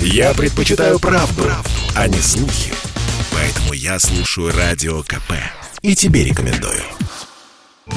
Я 0.00 0.34
предпочитаю 0.34 0.98
правду, 0.98 1.42
правду, 1.42 1.70
а 1.94 2.08
не 2.08 2.18
слухи. 2.18 2.72
Поэтому 3.32 3.72
я 3.72 3.98
слушаю 3.98 4.52
Радио 4.56 5.02
КП. 5.02 5.32
И 5.82 5.94
тебе 5.94 6.24
рекомендую. 6.24 6.82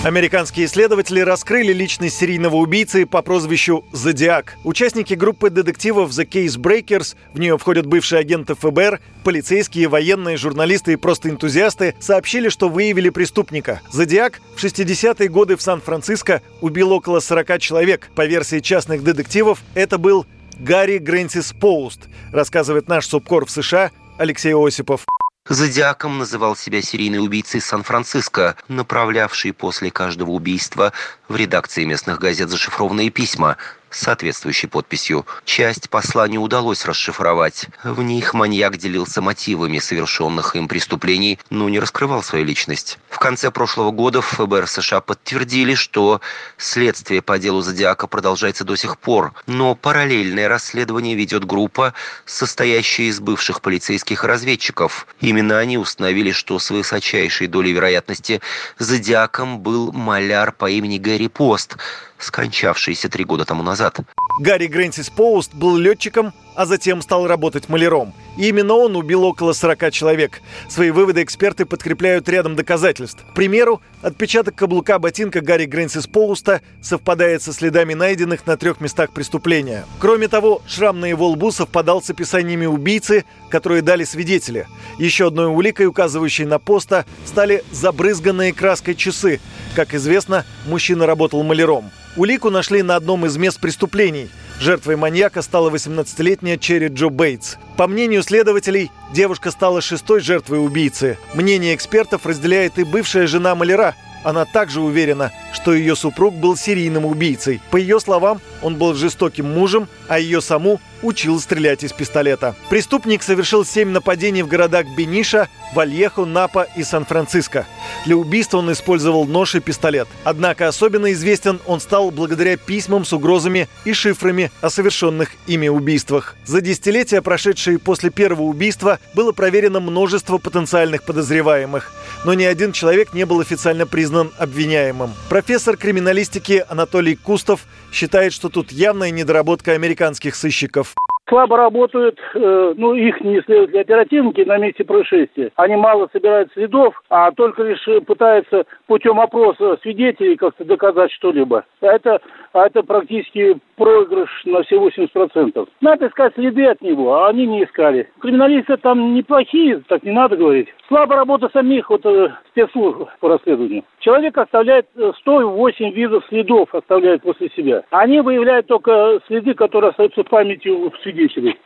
Американские 0.04 0.68
исследователи 0.68 1.20
раскрыли 1.20 1.74
личность 1.74 2.18
серийного 2.18 2.56
убийцы 2.56 3.06
по 3.06 3.22
прозвищу 3.22 3.84
«Зодиак». 3.92 4.56
Участники 4.64 5.14
группы 5.14 5.50
детективов 5.50 6.12
The 6.12 6.26
Case 6.26 6.58
Breakers, 6.58 7.16
в 7.34 7.40
нее 7.40 7.58
входят 7.58 7.86
бывшие 7.86 8.20
агенты 8.20 8.56
ФБР, 8.56 9.02
полицейские, 9.26 9.90
военные, 9.90 10.38
журналисты 10.38 10.94
и 10.94 10.96
просто 10.96 11.30
энтузиасты, 11.30 11.96
сообщили, 12.00 12.50
что 12.50 12.70
выявили 12.70 13.10
преступника. 13.10 13.82
«Зодиак» 13.92 14.40
в 14.56 14.64
60-е 14.64 15.28
годы 15.28 15.58
в 15.58 15.62
Сан-Франциско 15.62 16.44
убил 16.62 16.92
около 16.94 17.20
40 17.20 17.60
человек. 17.60 18.10
По 18.16 18.26
версии 18.26 18.60
частных 18.60 19.04
детективов, 19.04 19.62
это 19.74 19.98
был 19.98 20.26
Гарри 20.60 20.98
Грэнсис 20.98 21.54
Поуст, 21.54 22.02
рассказывает 22.32 22.88
наш 22.88 23.08
субкор 23.08 23.46
в 23.46 23.52
США 23.52 23.92
Алексей 24.18 24.54
Осипов. 24.54 25.06
Зодиаком 25.48 26.20
называл 26.20 26.56
себя 26.56 26.82
серийный 26.82 27.24
убийца 27.24 27.58
из 27.58 27.66
Сан-Франциско, 27.66 28.56
направлявший 28.68 29.54
после 29.54 29.90
каждого 29.90 30.32
убийства 30.32 30.94
в 31.28 31.36
редакции 31.36 31.86
местных 31.86 32.20
газет 32.20 32.50
зашифрованные 32.50 33.10
письма– 33.10 33.58
соответствующей 33.92 34.68
подписью. 34.68 35.26
Часть 35.46 35.90
посла 35.90 36.28
не 36.28 36.38
удалось 36.38 36.86
расшифровать. 36.86 37.68
В 37.84 38.02
них 38.02 38.34
маньяк 38.34 38.78
делился 38.78 39.22
мотивами 39.22 39.80
совершенных 39.80 40.56
им 40.56 40.68
преступлений, 40.68 41.40
но 41.50 41.70
не 41.70 41.80
раскрывал 41.80 42.24
свою 42.24 42.46
личность. 42.46 43.00
В 43.10 43.20
конце 43.20 43.52
прошлого 43.52 43.92
года 43.92 44.22
ФБР 44.22 44.68
США 44.68 45.02
подтвердили, 45.02 45.76
что 45.76 46.22
следствие 46.58 47.22
по 47.22 47.40
делу 47.40 47.62
Зодиака 47.62 48.08
продолжается 48.08 48.64
до 48.64 48.76
сих 48.76 48.98
пор, 48.98 49.34
но 49.46 49.76
параллельное 49.76 50.48
расследование 50.48 51.16
ведет 51.16 51.46
группа, 51.46 51.94
состоящая 52.26 53.04
из 53.10 53.20
бывших 53.20 53.62
полицейских 53.62 54.24
разведчиков. 54.24 55.08
Именно 55.20 55.58
они 55.58 55.78
установили, 55.78 56.32
что 56.32 56.60
с 56.60 56.70
высочайшей 56.70 57.48
долей 57.48 57.72
вероятности 57.72 58.42
Зодиаком 58.78 59.60
был 59.60 59.92
маляр 59.92 60.52
по 60.52 60.70
имени 60.70 60.98
Гэри 60.98 61.28
Пост– 61.28 61.78
скончавшийся 62.20 63.10
три 63.10 63.24
года 63.24 63.46
тому 63.46 63.64
назад. 63.64 64.00
Гарри 64.40 64.68
Грэнсис 64.68 65.10
Поуст 65.10 65.54
был 65.54 65.78
летчиком, 65.78 66.34
а 66.60 66.66
затем 66.66 67.02
стал 67.02 67.26
работать 67.26 67.70
маляром. 67.70 68.14
И 68.38 68.50
именно 68.50 68.74
он 68.74 68.98
убил 68.98 69.24
около 69.24 69.54
40 69.54 69.94
человек. 69.94 70.42
Свои 70.68 70.92
выводы 70.92 71.24
эксперты 71.24 71.66
подкрепляют 71.66 72.28
рядом 72.28 72.58
доказательств. 72.58 73.24
К 73.32 73.34
примеру, 73.34 73.82
отпечаток 74.02 74.56
каблука 74.56 75.00
ботинка 75.00 75.40
Гарри 75.40 75.68
Грэнсис 75.68 76.06
Поуста 76.06 76.60
совпадает 76.82 77.42
со 77.44 77.54
следами 77.54 77.94
найденных 77.94 78.46
на 78.46 78.58
трех 78.58 78.82
местах 78.82 79.12
преступления. 79.12 79.86
Кроме 80.00 80.28
того, 80.28 80.62
шрам 80.68 81.00
на 81.00 81.06
его 81.06 81.30
лбу 81.30 81.54
совпадал 81.54 82.02
с 82.02 82.10
описаниями 82.10 82.66
убийцы, 82.66 83.24
которые 83.50 83.82
дали 83.82 84.04
свидетели. 84.04 84.68
Еще 84.98 85.28
одной 85.28 85.46
уликой, 85.46 85.86
указывающей 85.86 86.44
на 86.44 86.60
поста, 86.60 87.06
стали 87.24 87.64
забрызганные 87.72 88.52
краской 88.52 88.96
часы. 88.96 89.40
Как 89.78 89.94
известно, 89.94 90.44
мужчина 90.66 91.06
работал 91.06 91.42
маляром. 91.42 91.90
Улику 92.18 92.50
нашли 92.50 92.84
на 92.84 92.98
одном 92.98 93.26
из 93.26 93.38
мест 93.38 93.62
преступлений. 93.62 94.30
Жертвой 94.60 94.98
маньяка 94.98 95.42
стала 95.42 95.70
18-летняя 95.70 96.58
Черри 96.58 96.88
Джо 96.88 97.10
Бейтс. 97.10 97.56
По 97.78 97.88
мнению 97.88 98.24
следователей, 98.24 98.92
девушка 99.14 99.52
стала 99.52 99.80
шестой 99.80 100.20
жертвой 100.20 100.64
убийцы. 100.64 101.18
Мнение 101.34 101.76
экспертов 101.76 102.26
разделяет 102.26 102.78
и 102.78 102.84
бывшая 102.84 103.26
жена 103.26 103.56
маляра. 103.56 103.96
Она 104.24 104.46
также 104.46 104.82
уверена, 104.82 105.32
что 105.54 105.74
ее 105.74 105.96
супруг 105.96 106.36
был 106.36 106.56
серийным 106.56 107.06
убийцей. 107.06 107.62
По 107.72 107.78
ее 107.78 108.00
словам, 108.00 108.42
он 108.62 108.76
был 108.76 108.94
жестоким 108.94 109.52
мужем, 109.52 109.88
а 110.08 110.20
ее 110.20 110.42
саму 110.42 110.80
учил 111.02 111.40
стрелять 111.40 111.84
из 111.84 111.94
пистолета. 111.94 112.56
Преступник 112.70 113.24
совершил 113.24 113.64
семь 113.64 113.90
нападений 113.90 114.44
в 114.44 114.48
городах 114.48 114.86
Бениша, 114.98 115.48
Вальехо, 115.74 116.26
Напа 116.26 116.68
и 116.76 116.84
Сан-Франциско. 116.84 117.66
Для 118.06 118.18
убийства 118.18 118.58
он 118.58 118.72
использовал 118.72 119.26
нож 119.26 119.56
и 119.56 119.62
пистолет. 119.62 120.10
Однако 120.26 120.68
особенно 120.68 121.12
известен 121.14 121.62
он 121.66 121.80
стал 121.80 122.12
благодаря 122.12 122.58
письмам 122.58 123.06
с 123.06 123.14
угрозами 123.14 123.70
и 123.86 123.94
шифрами 123.94 124.52
о 124.62 124.70
совершенных 124.70 125.32
ими 125.48 125.70
убийствах. 125.70 126.36
За 126.46 126.60
десятилетия, 126.60 127.22
прошедшие 127.22 127.80
после 127.80 128.10
первого 128.10 128.44
убийства, 128.44 129.00
было 129.14 129.32
проверено 129.32 129.80
множество 129.80 130.38
потенциальных 130.38 131.04
подозреваемых, 131.04 131.94
но 132.26 132.34
ни 132.34 132.44
один 132.44 132.74
человек 132.74 133.14
не 133.14 133.26
был 133.26 133.40
официально 133.40 133.86
признан 133.86 134.09
обвиняемым. 134.38 135.14
Профессор 135.30 135.78
криминалистики 135.78 136.66
Анатолий 136.68 137.16
Кустов 137.16 137.62
считает, 137.92 138.34
что 138.34 138.50
тут 138.50 138.72
явная 138.72 139.12
недоработка 139.12 139.74
американских 139.74 140.36
сыщиков 140.36 140.96
слабо 141.30 141.58
работают, 141.58 142.20
э, 142.36 142.74
ну, 142.76 142.94
их 142.96 143.22
не 143.22 143.42
следователи 143.42 143.78
оперативники 143.78 144.42
на 144.42 144.58
месте 144.58 144.84
происшествия. 144.84 145.52
Они 145.56 145.76
мало 145.76 146.10
собирают 146.12 146.52
следов, 146.54 147.02
а 147.10 147.32
только 147.32 147.64
лишь 147.64 147.86
пытаются 148.06 148.66
путем 148.88 149.20
опроса 149.20 149.78
свидетелей 149.82 150.36
как-то 150.36 150.66
доказать 150.66 151.12
что-либо. 151.14 151.64
А 151.82 151.86
это, 151.86 152.20
а 152.54 152.66
это 152.66 152.84
практически 152.84 153.58
проигрыш 153.78 154.30
на 154.46 154.64
все 154.64 154.76
80%. 154.76 155.68
Надо 155.82 156.08
искать 156.08 156.34
следы 156.36 156.66
от 156.66 156.82
него, 156.82 157.14
а 157.14 157.30
они 157.30 157.48
не 157.48 157.64
искали. 157.64 158.10
Криминалисты 158.20 158.78
там 158.78 159.14
неплохие, 159.14 159.82
так 159.88 160.04
не 160.04 160.12
надо 160.12 160.36
говорить. 160.36 160.68
Слабо 160.88 161.16
работа 161.16 161.50
самих 161.54 161.90
вот, 161.90 162.06
э, 162.06 162.30
спецслужб 162.50 163.08
по 163.20 163.30
расследованию. 163.30 163.84
Человек 164.00 164.38
оставляет 164.38 164.88
108 165.20 165.86
э, 165.86 165.92
видов 165.92 166.26
следов, 166.28 166.74
оставляет 166.74 167.22
после 167.22 167.50
себя. 167.50 167.84
Они 167.92 168.20
выявляют 168.22 168.68
только 168.68 169.20
следы, 169.28 169.54
которые 169.54 169.92
остаются 169.92 170.24
в 170.24 170.28
памяти 170.28 170.68
у 170.70 170.90
свидетелей. 171.20 171.58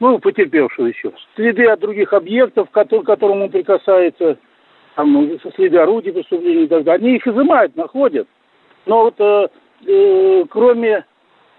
Ну, 0.00 0.18
потерпевшего 0.18 0.86
еще. 0.86 1.12
Следы 1.34 1.66
от 1.66 1.80
других 1.80 2.12
объектов, 2.12 2.70
к 2.70 2.74
которым 2.74 3.42
он 3.42 3.50
прикасается, 3.50 4.38
там, 4.94 5.12
ну, 5.12 5.38
следы 5.56 5.78
орудий 5.78 6.12
преступления 6.12 6.64
и 6.64 6.68
так 6.68 6.84
далее. 6.84 7.06
Они 7.06 7.16
их 7.16 7.26
изымают, 7.26 7.76
находят. 7.76 8.28
Но 8.86 9.04
вот 9.04 9.14
э, 9.18 9.48
э, 9.86 10.44
кроме 10.48 11.04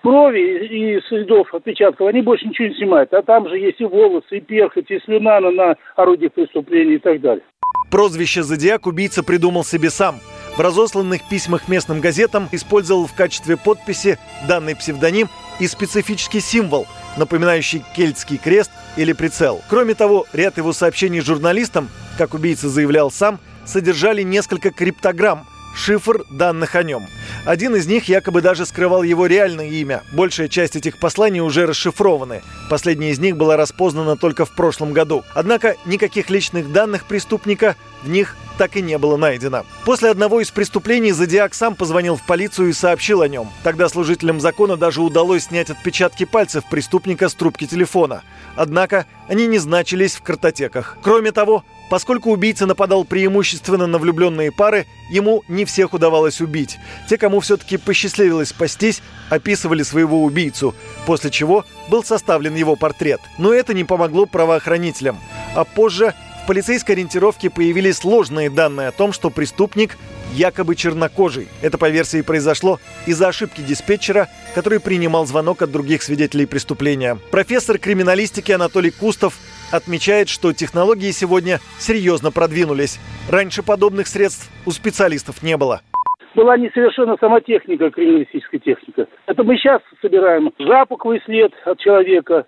крови 0.01 0.67
и 0.67 1.01
следов 1.07 1.53
отпечатков, 1.53 2.07
они 2.07 2.21
больше 2.21 2.47
ничего 2.47 2.69
не 2.69 2.75
снимают. 2.75 3.13
А 3.13 3.21
там 3.21 3.49
же 3.49 3.57
есть 3.57 3.81
и 3.81 3.85
волосы, 3.85 4.37
и 4.37 4.41
перхоть, 4.41 4.89
и 4.89 4.99
слюна 4.99 5.39
на, 5.41 5.51
на 5.51 5.75
орудиях 5.95 6.33
преступления 6.33 6.95
и 6.95 6.99
так 6.99 7.19
далее. 7.19 7.43
Прозвище 7.91 8.43
«Зодиак» 8.43 8.85
убийца 8.87 9.23
придумал 9.23 9.63
себе 9.63 9.89
сам. 9.89 10.15
В 10.55 10.61
разосланных 10.61 11.21
письмах 11.29 11.67
местным 11.67 12.01
газетам 12.01 12.47
использовал 12.51 13.07
в 13.07 13.15
качестве 13.15 13.57
подписи 13.57 14.17
данный 14.47 14.75
псевдоним 14.75 15.27
и 15.59 15.67
специфический 15.67 16.39
символ, 16.39 16.85
напоминающий 17.19 17.83
кельтский 17.95 18.37
крест 18.37 18.71
или 18.95 19.13
прицел. 19.13 19.61
Кроме 19.69 19.93
того, 19.93 20.25
ряд 20.33 20.57
его 20.57 20.73
сообщений 20.73 21.21
журналистам, 21.21 21.89
как 22.17 22.33
убийца 22.33 22.69
заявлял 22.69 23.11
сам, 23.11 23.39
содержали 23.65 24.23
несколько 24.23 24.71
криптограмм, 24.71 25.45
шифр 25.75 26.23
данных 26.31 26.75
о 26.75 26.81
нем– 26.81 27.05
один 27.49 27.75
из 27.75 27.87
них 27.87 28.07
якобы 28.07 28.41
даже 28.41 28.63
скрывал 28.67 29.01
его 29.01 29.25
реальное 29.25 29.69
имя. 29.69 30.03
Большая 30.11 30.49
часть 30.49 30.75
этих 30.75 30.99
посланий 30.99 31.39
уже 31.39 31.65
расшифрованы. 31.65 32.43
Последняя 32.69 33.09
из 33.09 33.17
них 33.17 33.37
была 33.37 33.57
распознана 33.57 34.17
только 34.17 34.45
в 34.45 34.51
прошлом 34.51 34.93
году. 34.93 35.23
Однако 35.33 35.75
никаких 35.87 36.29
личных 36.29 36.71
данных 36.71 37.05
преступника 37.05 37.75
в 38.03 38.09
них 38.09 38.37
так 38.59 38.75
и 38.75 38.83
не 38.83 38.99
было 38.99 39.17
найдено. 39.17 39.65
После 39.83 40.11
одного 40.11 40.41
из 40.41 40.51
преступлений 40.51 41.11
Зодиак 41.11 41.55
сам 41.55 41.73
позвонил 41.73 42.17
в 42.17 42.23
полицию 42.23 42.69
и 42.69 42.73
сообщил 42.73 43.23
о 43.23 43.27
нем. 43.27 43.49
Тогда 43.63 43.89
служителям 43.89 44.39
закона 44.39 44.77
даже 44.77 45.01
удалось 45.01 45.45
снять 45.45 45.71
отпечатки 45.71 46.25
пальцев 46.25 46.65
преступника 46.69 47.29
с 47.29 47.33
трубки 47.33 47.65
телефона. 47.65 48.21
Однако 48.57 49.07
они 49.27 49.47
не 49.47 49.57
значились 49.57 50.13
в 50.13 50.21
картотеках. 50.21 50.99
Кроме 51.01 51.31
того, 51.31 51.63
Поскольку 51.89 52.31
убийца 52.31 52.65
нападал 52.65 53.03
преимущественно 53.03 53.87
на 53.87 53.97
влюбленные 53.97 54.51
пары, 54.51 54.85
ему 55.09 55.43
не 55.47 55.65
всех 55.65 55.93
удавалось 55.93 56.39
убить. 56.39 56.77
Те, 57.09 57.17
кому 57.17 57.39
все-таки 57.39 57.77
посчастливилось 57.77 58.49
спастись, 58.49 59.01
описывали 59.29 59.83
своего 59.83 60.23
убийцу, 60.23 60.75
после 61.05 61.31
чего 61.31 61.65
был 61.89 62.03
составлен 62.03 62.55
его 62.55 62.75
портрет. 62.75 63.21
Но 63.37 63.53
это 63.53 63.73
не 63.73 63.83
помогло 63.83 64.27
правоохранителям. 64.27 65.17
А 65.55 65.63
позже 65.63 66.13
в 66.43 66.47
полицейской 66.47 66.95
ориентировке 66.95 67.49
появились 67.49 67.97
сложные 67.97 68.49
данные 68.49 68.89
о 68.89 68.91
том, 68.91 69.11
что 69.11 69.29
преступник 69.29 69.97
якобы 70.33 70.75
чернокожий. 70.75 71.47
Это 71.61 71.77
по 71.79 71.89
версии 71.89 72.21
произошло 72.21 72.79
из-за 73.07 73.29
ошибки 73.29 73.61
диспетчера, 73.61 74.29
который 74.53 74.79
принимал 74.79 75.25
звонок 75.25 75.63
от 75.63 75.71
других 75.71 76.03
свидетелей 76.03 76.45
преступления. 76.45 77.17
Профессор 77.31 77.79
криминалистики 77.79 78.51
Анатолий 78.51 78.91
Кустов 78.91 79.35
отмечает, 79.71 80.29
что 80.29 80.53
технологии 80.53 81.11
сегодня 81.11 81.59
серьезно 81.77 82.31
продвинулись. 82.31 82.99
Раньше 83.29 83.63
подобных 83.63 84.07
средств 84.07 84.49
у 84.65 84.71
специалистов 84.71 85.43
не 85.43 85.57
было 85.57 85.81
была 86.35 86.57
несовершенна 86.57 87.17
сама 87.19 87.41
техника, 87.41 87.89
криминалистическая 87.89 88.59
техника. 88.59 89.07
Это 89.25 89.43
мы 89.43 89.57
сейчас 89.57 89.81
собираем 90.01 90.51
запаховый 90.57 91.21
след 91.25 91.51
от 91.65 91.79
человека, 91.79 92.45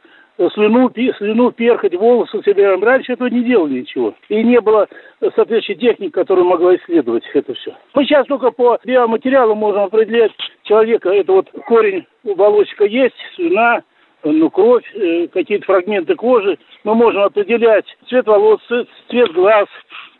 слюну, 0.54 0.92
слюну, 1.18 1.52
перхоть, 1.52 1.96
волосы 1.96 2.42
собираем. 2.44 2.84
Раньше 2.84 3.14
этого 3.14 3.28
не 3.28 3.44
делали 3.44 3.82
ничего. 3.82 4.16
И 4.30 4.44
не 4.44 4.60
было 4.62 4.88
соответствующей 5.20 5.76
техники, 5.76 6.12
которая 6.12 6.46
могла 6.46 6.76
исследовать 6.76 7.24
это 7.34 7.54
все. 7.54 7.76
Мы 7.94 8.06
сейчас 8.06 8.26
только 8.28 8.52
по 8.52 8.80
биоматериалу 8.84 9.56
можем 9.56 9.84
определять 9.84 10.32
человека. 10.64 11.10
Это 11.10 11.34
вот 11.34 11.50
корень 11.68 12.06
у 12.24 12.36
волосика 12.36 12.86
есть, 12.86 13.16
слюна, 13.36 13.84
ну, 14.24 14.50
кровь, 14.50 14.84
э, 14.96 15.28
какие-то 15.28 15.66
фрагменты 15.66 16.16
кожи. 16.16 16.58
Мы 16.84 16.96
можем 16.96 17.24
определять 17.24 17.86
цвет 18.08 18.28
волос, 18.28 18.62
цвет 19.10 19.32
глаз, 19.34 19.68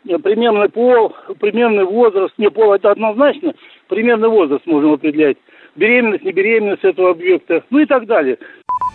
э, 0.08 0.18
примерный 0.18 0.68
пол, 0.68 1.14
примерный 1.40 1.84
возраст. 1.84 2.34
Не 2.38 2.50
пол 2.50 2.72
это 2.74 2.90
однозначно, 2.90 3.54
примерный 3.88 4.28
возраст 4.28 4.66
можем 4.66 4.92
определять. 4.92 5.36
Беременность, 5.76 6.24
не 6.24 6.32
беременность 6.32 6.84
этого 6.84 7.10
объекта, 7.10 7.64
ну 7.70 7.78
и 7.78 7.86
так 7.86 8.06
далее. 8.06 8.38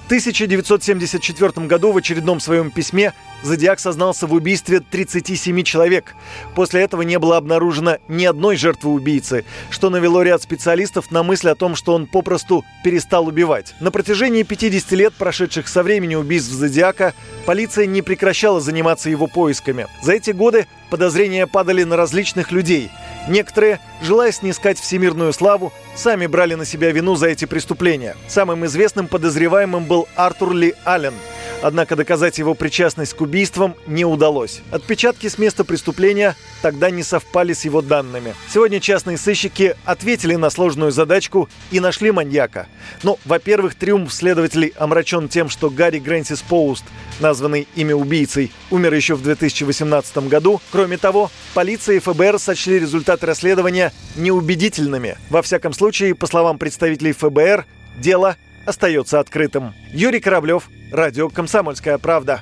1974 0.08 1.68
году 1.68 1.92
в 1.92 1.98
очередном 1.98 2.40
своем 2.40 2.72
письме 2.72 3.14
Зодиак 3.44 3.80
сознался 3.82 4.26
в 4.26 4.34
убийстве 4.34 4.80
37 4.80 5.64
человек. 5.64 6.16
После 6.56 6.82
этого 6.82 7.02
не 7.02 7.20
было 7.20 7.36
обнаружено 7.36 7.98
ни 8.08 8.24
одной 8.24 8.56
жертвы 8.56 8.92
убийцы, 8.92 9.44
что 9.70 9.90
навело 9.90 10.24
ряд 10.24 10.42
специалистов 10.42 11.12
на 11.12 11.24
мысль 11.24 11.50
о 11.50 11.56
том, 11.56 11.76
что 11.76 11.94
он 11.94 12.08
попросту 12.08 12.64
перестал 12.86 13.28
убивать. 13.28 13.76
На 13.82 13.92
протяжении 13.92 14.44
50 14.44 14.92
лет, 14.94 15.14
прошедших 15.14 15.68
со 15.68 15.84
времени 15.84 16.16
убийств 16.16 16.52
Зодиака, 16.54 17.14
полиция 17.46 17.86
не 17.86 18.02
прекращала 18.02 18.62
заниматься 18.62 19.10
его 19.10 19.28
поисками. 19.28 19.88
За 20.02 20.14
эти 20.14 20.32
годы 20.32 20.68
подозрения 20.90 21.48
падали 21.48 21.84
на 21.84 21.98
различных 21.98 22.54
людей– 22.54 22.90
Некоторые, 23.28 23.80
желая 24.02 24.32
снискать 24.32 24.80
всемирную 24.80 25.34
славу, 25.34 25.74
сами 25.96 26.28
брали 26.28 26.56
на 26.56 26.66
себя 26.66 26.92
вину 26.92 27.16
за 27.16 27.28
эти 27.28 27.46
преступления. 27.46 28.16
Самым 28.28 28.66
известным 28.66 29.08
подозреваемым 29.08 29.86
был 29.86 30.08
Артур 30.16 30.54
Ли 30.54 30.76
Аллен– 30.86 31.14
Однако 31.62 31.96
доказать 31.96 32.38
его 32.38 32.54
причастность 32.54 33.14
к 33.14 33.22
убийствам 33.22 33.76
не 33.88 34.06
удалось. 34.06 34.62
Отпечатки 34.72 35.28
с 35.28 35.38
места 35.38 35.64
преступления 35.64 36.36
тогда 36.62 36.90
не 36.92 37.04
совпали 37.04 37.54
с 37.54 37.66
его 37.66 37.82
данными. 37.82 38.36
Сегодня 38.52 38.80
частные 38.80 39.18
сыщики 39.18 39.76
ответили 39.84 40.36
на 40.36 40.50
сложную 40.50 40.92
задачку 40.92 41.50
и 41.72 41.80
нашли 41.80 42.12
маньяка. 42.12 42.68
Но, 43.04 43.18
во-первых, 43.26 43.76
триумф 43.76 44.14
следователей 44.14 44.74
омрачен 44.78 45.30
тем, 45.30 45.50
что 45.50 45.70
Гарри 45.70 46.00
Грэнсис 46.00 46.42
Поуст, 46.42 46.86
названный 47.20 47.68
ими 47.76 47.94
убийцей, 47.94 48.52
умер 48.70 48.94
еще 48.94 49.16
в 49.16 49.24
2018 49.24 50.18
году. 50.30 50.62
Кроме 50.72 50.98
того, 50.98 51.32
полиция 51.54 51.96
и 51.96 52.00
ФБР 52.00 52.40
сочли 52.40 52.80
результаты 52.80 53.26
расследования 53.26 53.92
неубедительными. 54.16 55.18
Во 55.30 55.42
всяком 55.42 55.74
случае, 55.74 56.14
по 56.14 56.28
словам 56.28 56.60
представителей 56.60 57.14
ФБР, 57.14 57.66
дело 57.98 58.36
остается 58.68 59.20
открытым. 59.20 59.74
Юрий 59.92 60.20
Кораблев, 60.20 60.70
Радио 60.92 61.30
«Комсомольская 61.30 61.98
правда». 61.98 62.42